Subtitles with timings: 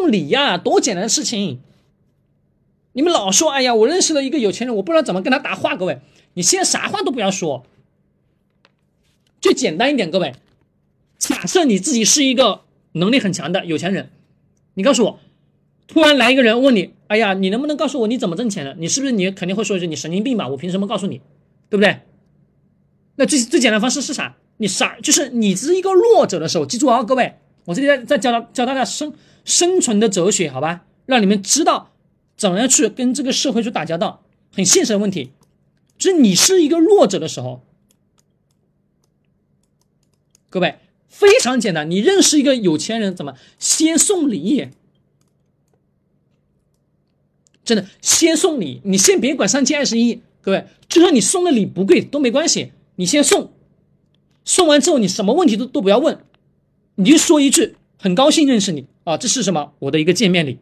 [0.00, 1.60] 送礼呀，多简单的事情。
[2.92, 5.76] 你们老说，哎呀，我认识了一个有钱人，我不知道怎么跟他搭话。
[5.76, 6.00] 各位，
[6.32, 7.66] 你现在啥话都不要说，
[9.42, 10.10] 就简单一点。
[10.10, 10.34] 各位，
[11.18, 14.10] 假设你自己是一个能力很强的有钱人，
[14.72, 15.18] 你告诉我，
[15.86, 18.74] 突然来一个人问你，哎呀，你能不能告诉我你怎么挣钱的？
[18.78, 20.48] 你是不是你肯定会说一句你神经病吧？
[20.48, 21.20] 我凭什么告诉你？
[21.68, 22.00] 对不对？
[23.16, 24.38] 那最最简单的方式是啥？
[24.56, 24.96] 你啥？
[25.02, 27.34] 就是你是一个弱者的时候，记住啊，各位，
[27.70, 29.14] 我这里在在教教大家生
[29.44, 30.84] 生存的哲学，好吧？
[31.06, 31.92] 让你们知道。
[32.36, 34.24] 怎么样去跟这个社会去打交道？
[34.52, 35.30] 很现实的问题，
[35.98, 37.62] 就是你是一个弱者的时候，
[40.48, 44.68] 各位非常简单，你认识一个有钱人，怎么先送礼？
[47.62, 53.52] 真的先送礼，你先别管三七二十一，各位，就算你送的礼不贵都没关系，你先送，
[54.46, 56.24] 送完之后你什么问题都都不要问，
[57.00, 59.72] 你就说一句很高兴认识你啊，这是什么？
[59.78, 60.58] 我的一个见面礼。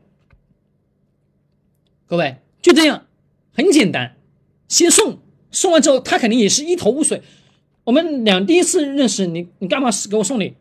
[2.06, 3.07] 各位就这样，
[3.52, 4.16] 很简单，
[4.68, 5.18] 先送，
[5.51, 7.23] 送完之后他肯定也是一头雾水。
[7.82, 10.54] 我们俩第一次认识，你你干嘛给我送礼？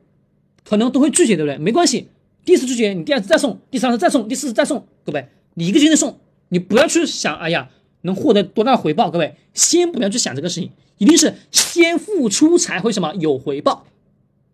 [0.63, 1.59] 可能都会拒绝，对不对？
[1.59, 2.09] 没关系，
[2.43, 4.87] 第一次拒绝，你第二次再送，第三次再送，第四次再送。
[5.05, 7.69] 各位，你一个劲的送，你不要去想，哎呀，
[8.01, 9.11] 能获得多大回报？
[9.11, 13.85] 各位，先不要去想这个事情，一定是先付出才会什么有回报，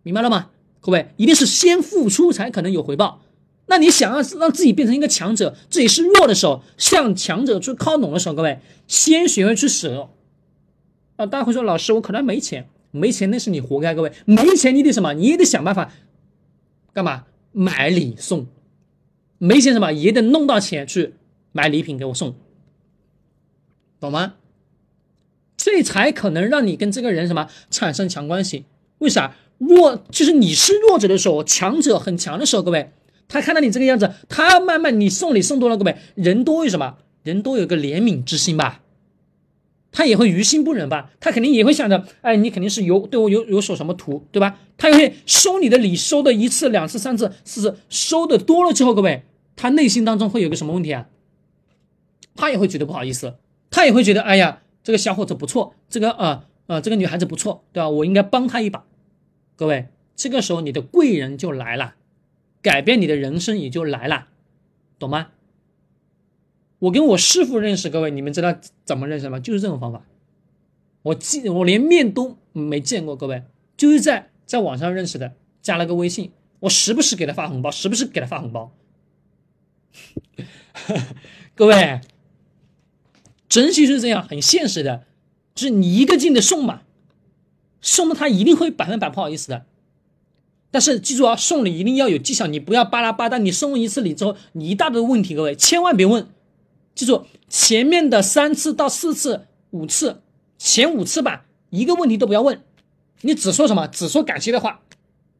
[0.03, 0.49] 明白了吗？
[0.83, 3.21] 各位，一定是先付出才可能有回报。
[3.67, 10.09] 那你想要让自己变成一个强者，自己是弱的时候，向强者去靠拢的时候，各位先学会去舍。
[11.15, 13.95] 啊，大家会说，老师，我可能没钱，没钱那是你活该。
[13.95, 15.13] 各位，没钱你得什么？
[15.13, 15.93] 你也得想办法，
[16.91, 17.23] 干嘛
[17.53, 18.47] 买礼送？
[19.37, 21.13] 没钱什么也得弄到钱去
[21.53, 22.35] 买礼品给我送，
[24.01, 24.33] 懂吗？
[25.55, 28.65] 这才可能让你跟这个人什么产生强关系。
[28.97, 29.35] 为啥？
[29.57, 32.91] 弱就是你是弱者的时候，强者很强的时候，各位。
[33.29, 36.97] 他看到你这个样子，他慢慢你送礼送多了，各位人多有什么？
[37.23, 38.81] 人多有个怜悯之心吧？
[39.91, 41.11] 他也会于心不忍吧？
[41.19, 44.59] 他肯定也会想着，哎，你肯定是有对我有有所什么图，对吧？
[44.77, 49.23] 他也会收你的礼，收的一次、两次、三次、四次，收的多了之后，各位，
[49.55, 51.07] 他内心当中会有个什么问题啊？
[52.35, 53.35] 他也会觉得不好意思，
[53.71, 57.89] 他也会觉得，哎呀，这个小伙子不错，这个啊啊，这个女孩子不错，对吧？
[57.89, 58.83] 我应该帮他一把。
[59.55, 61.95] 各位，这个时候你的贵人就来了。
[62.61, 64.29] 改变你的人生也就来了，
[64.97, 65.31] 懂吗？
[66.79, 69.37] 我跟我师傅认识，各位，你们知道怎么认识吗？
[69.39, 70.05] 就是这种方法。
[71.01, 73.43] 我见我连面都没见过，各位，
[73.75, 76.31] 就是在在网上认识的，加了个微信，
[76.61, 78.71] 我时不时给他发红包，时不时给他发红包。
[81.53, 81.99] 各位，
[83.49, 85.05] 珍惜是这样，很现实的，
[85.53, 86.83] 就是你一个劲的送嘛，
[87.83, 89.65] 送的他一定会百分百不好意思的。
[90.71, 93.37] 但是记住啊，送礼一定要有技巧，你不要巴拉巴拉。
[93.37, 96.27] 你送一次礼之后，你一大堆问题，各位千万别问。
[96.95, 100.21] 记住前面的三次到四次、五次，
[100.57, 102.63] 前五次吧，一个问题都不要问，
[103.21, 103.87] 你只说什么？
[103.87, 104.81] 只说感谢的话，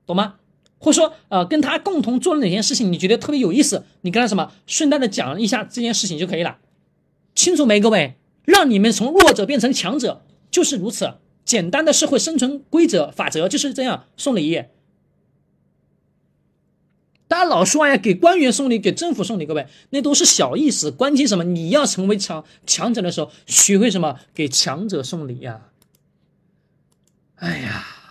[0.06, 0.36] 懂吗？
[0.78, 6.58] 或者说，呃，跟他共同做了哪件事情，你觉得特别有意思，你跟他什么，顺带的讲一下这件事情就可以了。
[7.34, 8.16] 清楚没，各位？
[8.44, 10.22] 让你们从弱者变成强者，
[10.52, 11.14] 就是如此
[11.46, 14.08] 简单的社会生存规则法则就是这样。
[14.18, 14.64] 送礼。
[17.28, 20.92] 大家老说哎呀，给官员送礼，给政府送礼，各位那都是小意思。
[20.92, 21.44] 关键什么？
[21.44, 24.20] 你要成为强强者的时候，学会什么？
[24.34, 25.70] 给强者送礼呀！
[27.36, 28.03] 哎呀。